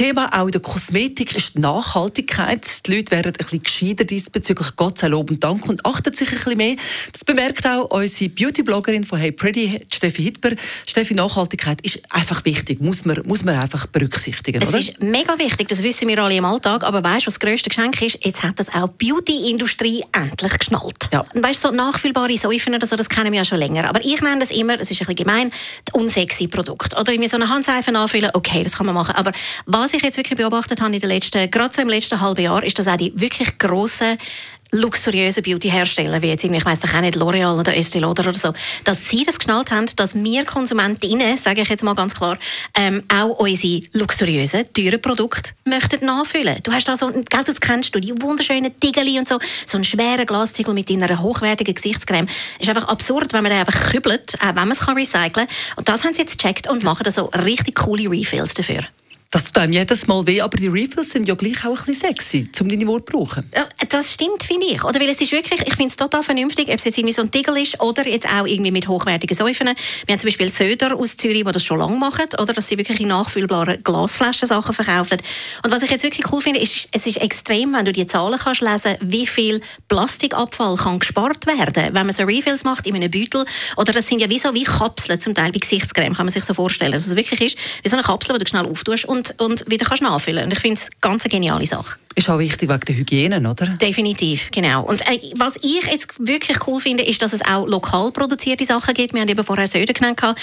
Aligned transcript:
Thema 0.00 0.30
auch 0.32 0.46
in 0.46 0.52
der 0.52 0.62
Kosmetik 0.62 1.36
ist 1.36 1.56
die 1.56 1.60
Nachhaltigkeit. 1.60 2.66
Die 2.86 2.96
Leute 2.96 3.10
werden 3.10 3.32
ein 3.32 3.44
bisschen 3.44 3.62
gescheiter 3.62 4.04
diesbezüglich. 4.04 4.68
Gott 4.74 4.96
sei 4.96 5.08
Lob 5.08 5.30
und 5.30 5.44
Dank 5.44 5.68
und 5.68 5.84
achten 5.84 6.14
sich 6.14 6.30
ein 6.30 6.36
bisschen 6.36 6.56
mehr. 6.56 6.76
Das 7.12 7.22
bemerkt 7.22 7.66
auch 7.66 7.90
unsere 7.90 8.30
Beauty-Bloggerin 8.30 9.04
von 9.04 9.18
Hey 9.18 9.30
Pretty, 9.30 9.78
Steffi 9.92 10.22
Hitber. 10.22 10.52
Steffi, 10.86 11.12
Nachhaltigkeit 11.12 11.82
ist 11.82 12.00
einfach 12.08 12.42
wichtig. 12.46 12.80
Muss 12.80 13.04
man, 13.04 13.20
muss 13.26 13.44
man 13.44 13.56
einfach 13.56 13.84
berücksichtigen, 13.88 14.62
Es 14.62 14.70
oder? 14.70 14.78
ist 14.78 15.02
mega 15.02 15.38
wichtig, 15.38 15.68
das 15.68 15.82
wissen 15.82 16.08
wir 16.08 16.18
alle 16.22 16.34
im 16.34 16.46
Alltag. 16.46 16.82
Aber 16.82 17.04
weißt 17.04 17.26
du, 17.26 17.26
was 17.26 17.34
das 17.34 17.40
grösste 17.40 17.68
Geschenk 17.68 18.00
ist? 18.00 18.24
Jetzt 18.24 18.42
hat 18.42 18.58
das 18.58 18.72
auch 18.72 18.88
die 18.88 19.10
Beauty-Industrie 19.10 20.02
endlich 20.12 20.58
geschnallt. 20.58 21.10
Ja. 21.12 21.26
Und 21.34 21.44
weißt 21.44 21.62
du, 21.62 21.68
so 21.68 21.74
nachfüllbare 21.74 22.38
Säufen 22.38 22.74
oder 22.74 22.86
so, 22.86 22.96
das 22.96 23.10
kennen 23.10 23.32
wir 23.32 23.40
ja 23.40 23.44
schon 23.44 23.58
länger. 23.58 23.86
Aber 23.86 24.02
ich 24.02 24.22
nenne 24.22 24.40
das 24.40 24.50
immer, 24.50 24.80
es 24.80 24.90
ist 24.90 25.02
ein 25.02 25.08
bisschen 25.08 25.26
gemein, 25.26 25.50
die 25.88 25.92
unsexy 25.92 26.48
Produkte. 26.48 26.96
Oder 26.96 27.12
mir 27.18 27.28
so 27.28 27.36
eine 27.36 27.50
Handseife 27.50 27.92
nachfüllen, 27.92 28.30
okay, 28.32 28.62
das 28.62 28.78
kann 28.78 28.86
man 28.86 28.94
machen. 28.94 29.14
Aber 29.14 29.32
was 29.66 29.89
ich 29.92 30.02
jetzt 30.02 30.16
wirklich 30.16 30.38
beobachtet 30.38 30.80
habe 30.80 30.94
in 30.94 31.00
den 31.00 31.08
letzten, 31.08 31.50
gerade 31.50 31.74
so 31.74 31.82
im 31.82 31.88
letzten 31.88 32.20
halben 32.20 32.42
Jahr, 32.42 32.62
ist, 32.62 32.78
dass 32.78 32.88
auch 32.88 32.96
die 32.96 33.12
wirklich 33.18 33.58
grossen 33.58 34.18
luxuriösen 34.72 35.42
Beauty-Hersteller, 35.42 36.22
wie 36.22 36.28
jetzt 36.28 36.44
ich 36.44 36.64
weiss 36.64 36.84
auch 36.84 37.00
nicht, 37.00 37.16
L'Oreal 37.16 37.58
oder 37.58 37.72
Estée 37.72 38.00
Lauder 38.00 38.28
oder 38.28 38.38
so, 38.38 38.52
dass 38.84 39.08
sie 39.08 39.24
das 39.24 39.38
geschnallt 39.38 39.70
haben, 39.70 39.86
dass 39.96 40.14
wir 40.14 40.44
Konsumentinnen, 40.44 41.36
sage 41.36 41.62
ich 41.62 41.68
jetzt 41.68 41.82
mal 41.82 41.94
ganz 41.94 42.14
klar, 42.14 42.38
ähm, 42.76 43.02
auch 43.12 43.38
unsere 43.38 43.82
luxuriösen, 43.92 44.64
teuren 44.72 45.02
Produkte 45.02 45.50
möchten 45.64 46.04
nachfüllen. 46.04 46.58
Du 46.62 46.72
hast 46.72 46.86
da 46.86 46.96
so, 46.96 47.08
gell, 47.08 47.44
das 47.44 47.60
kennst 47.60 47.94
du, 47.94 48.00
die 48.00 48.14
wunderschönen 48.20 48.78
Tigeli 48.78 49.18
und 49.18 49.28
so, 49.28 49.38
so 49.66 49.76
einen 49.76 49.84
schweren 49.84 50.26
Glastiegel 50.26 50.74
mit 50.74 50.90
einer 50.90 51.20
hochwertigen 51.20 51.74
Gesichtscreme. 51.74 52.28
Ist 52.58 52.68
einfach 52.68 52.88
absurd, 52.88 53.32
wenn 53.32 53.42
man 53.42 53.50
den 53.50 53.60
einfach 53.60 53.90
kübelt, 53.90 54.36
auch 54.40 54.48
wenn 54.48 54.54
man 54.54 54.72
es 54.72 54.86
recyceln 54.86 55.32
kann. 55.32 55.48
Und 55.76 55.88
das 55.88 56.04
haben 56.04 56.14
sie 56.14 56.22
jetzt 56.22 56.38
gecheckt 56.38 56.68
und 56.68 56.84
machen 56.84 57.02
da 57.02 57.10
so 57.10 57.24
richtig 57.24 57.74
coole 57.76 58.08
Refills 58.08 58.54
dafür. 58.54 58.84
Das 59.32 59.44
tut 59.44 59.58
einem 59.58 59.72
jedes 59.72 60.08
Mal 60.08 60.26
weh, 60.26 60.40
aber 60.40 60.56
die 60.56 60.66
Refills 60.66 61.10
sind 61.10 61.28
ja 61.28 61.36
gleich 61.36 61.64
auch 61.64 61.78
ein 61.78 61.84
bisschen 61.84 62.08
sexy, 62.08 62.50
um 62.60 62.68
deine 62.68 62.84
Worte 62.88 63.12
zu 63.12 63.16
brauchen. 63.16 63.48
Das 63.88 64.12
stimmt, 64.12 64.42
finde 64.42 64.66
ich. 64.66 64.82
Oder 64.82 64.98
weil 64.98 65.08
es 65.08 65.20
ist 65.20 65.30
wirklich, 65.30 65.60
ich 65.60 65.76
finde 65.76 65.86
es 65.86 65.96
total 65.96 66.24
vernünftig, 66.24 66.68
ob 66.68 66.74
es 66.74 66.84
jetzt 66.84 66.98
irgendwie 66.98 67.14
so 67.14 67.22
ein 67.22 67.30
Tigel 67.30 67.56
ist 67.58 67.80
oder 67.80 68.08
jetzt 68.08 68.26
auch 68.26 68.44
irgendwie 68.44 68.72
mit 68.72 68.88
hochwertigen 68.88 69.36
Säufen. 69.36 69.68
Wir 69.68 70.12
haben 70.12 70.18
zum 70.18 70.26
Beispiel 70.26 70.50
Söder 70.50 70.96
aus 70.96 71.16
Zürich, 71.16 71.44
die 71.44 71.52
das 71.52 71.64
schon 71.64 71.78
lange 71.78 71.96
machen, 71.96 72.24
oder 72.40 72.52
dass 72.52 72.66
sie 72.66 72.76
wirklich 72.76 72.98
in 72.98 73.06
nachfüllbaren 73.08 73.84
Glasflaschen 73.84 74.48
Sachen 74.48 74.74
verkaufen. 74.74 75.18
Und 75.62 75.70
was 75.70 75.82
ich 75.82 75.90
jetzt 75.92 76.02
wirklich 76.02 76.32
cool 76.32 76.40
finde, 76.40 76.58
ist, 76.58 76.88
es 76.90 77.06
ist 77.06 77.18
extrem, 77.18 77.72
wenn 77.72 77.84
du 77.84 77.92
die 77.92 78.08
Zahlen 78.08 78.36
kannst 78.36 78.62
lesen, 78.62 78.96
wie 79.00 79.28
viel 79.28 79.60
Plastikabfall 79.86 80.74
kann 80.74 80.98
gespart 80.98 81.46
werden, 81.46 81.94
wenn 81.94 82.06
man 82.06 82.12
so 82.12 82.24
Refills 82.24 82.64
macht 82.64 82.84
in 82.84 82.96
einem 82.96 83.12
Beutel. 83.12 83.44
Oder 83.76 83.92
das 83.92 84.08
sind 84.08 84.20
ja 84.20 84.28
wie 84.28 84.40
so 84.40 84.52
wie 84.54 84.64
Kapseln, 84.64 85.20
zum 85.20 85.36
Teil 85.36 85.52
bei 85.52 85.60
Gesichtscreme, 85.60 86.14
kann 86.16 86.26
man 86.26 86.32
sich 86.32 86.44
so 86.44 86.52
vorstellen. 86.52 86.90
Dass 86.90 87.06
es 87.06 87.14
wirklich 87.14 87.40
ist, 87.40 87.58
wie 87.84 87.88
so 87.88 87.94
eine 87.94 88.02
Kapsel, 88.02 88.36
die 88.36 88.44
du 88.44 88.48
schnell 88.50 88.66
auftust 88.66 89.04
und, 89.04 89.19
und 89.38 89.64
wieder 89.70 89.84
kannst 89.84 90.02
nachfüllen. 90.02 90.44
Und 90.44 90.52
ich 90.52 90.58
finde 90.58 90.80
es 90.80 90.88
ganz 91.00 91.24
eine 91.24 91.30
geniale 91.30 91.66
Sache. 91.66 91.98
Ist 92.16 92.28
auch 92.28 92.38
wichtig 92.38 92.68
wegen 92.68 92.80
der 92.80 92.96
Hygiene, 92.96 93.48
oder? 93.48 93.66
Definitiv, 93.66 94.50
genau. 94.50 94.82
Und 94.82 95.00
äh, 95.02 95.20
was 95.36 95.56
ich 95.62 95.82
jetzt 95.90 96.08
wirklich 96.18 96.66
cool 96.66 96.80
finde, 96.80 97.04
ist, 97.04 97.22
dass 97.22 97.32
es 97.32 97.40
auch 97.42 97.66
lokal 97.66 98.10
produzierte 98.10 98.64
Sachen 98.64 98.94
gibt. 98.94 99.14
Wir 99.14 99.20
haben 99.20 99.28
eben 99.28 99.44
vorher 99.44 99.66
Söder 99.66 99.92
genannt. 99.92 100.20
Aber 100.22 100.36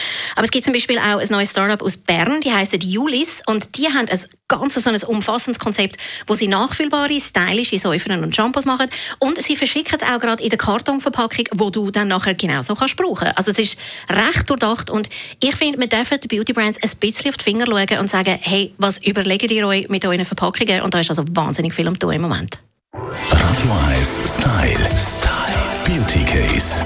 es 0.44 0.52
gibt 0.52 0.64
zum 0.64 0.74
Beispiel 0.74 0.98
auch 0.98 1.20
ein 1.20 1.28
neues 1.30 1.52
Startup 1.52 1.82
aus 1.82 1.98
Bern, 1.98 2.40
die 2.42 2.52
heißen 2.52 2.80
Julis. 2.80 3.42
Und 3.46 3.78
die 3.78 3.88
haben 3.88 4.08
ein 4.08 4.20
ganz 4.48 4.76
so 4.76 4.90
ein 4.90 5.02
umfassendes 5.04 5.60
Konzept, 5.60 5.98
wo 6.26 6.34
sie 6.34 6.48
nachfüllbare, 6.48 7.20
stylische 7.20 7.78
Säufen 7.78 8.24
und 8.24 8.36
Shampoos 8.36 8.66
machen. 8.66 8.90
Und 9.20 9.42
sie 9.42 9.56
verschicken 9.56 9.98
es 10.00 10.08
auch 10.08 10.20
gerade 10.20 10.44
in 10.44 10.50
der 10.50 10.58
Kartonverpackung, 10.58 11.46
wo 11.56 11.70
du 11.70 11.92
dann 11.92 12.08
nachher 12.08 12.34
genauso 12.34 12.76
kannst 12.76 12.96
brauchen. 12.98 13.30
Also 13.36 13.52
es 13.52 13.60
ist 13.60 13.78
recht 14.10 14.50
durchdacht. 14.50 14.90
Und 14.90 15.10
ich 15.42 15.56
finde, 15.56 15.80
wir 15.80 15.88
dürfen 15.88 16.20
den 16.20 16.28
Beauty 16.28 16.54
Brands 16.54 16.82
ein 16.82 16.92
bisschen 17.00 17.30
auf 17.30 17.38
die 17.38 17.44
Finger 17.44 17.66
schauen 17.66 18.00
und 18.00 18.10
sagen, 18.10 18.38
hey, 18.42 18.74
was 18.78 18.98
überlegt 19.00 19.52
ihr 19.52 19.68
euch 19.68 19.90
mit 19.90 20.06
euren 20.06 20.26
Verpackungen? 20.26 20.82
Und 20.82 20.94
da 20.94 21.00
ist 21.00 21.10
also 21.10 21.24
wahnsinnig 21.32 21.74
viel 21.74 21.88
am 21.88 21.98
tun 21.98 22.14
im 22.14 22.22
Moment. 22.22 22.60
Radio 22.94 23.72
1 23.98 24.20
Style. 24.26 24.90
Style. 24.98 25.48
Beauty 25.86 26.24
Case. 26.26 26.86